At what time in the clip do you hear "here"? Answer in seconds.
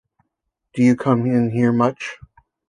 1.51-1.71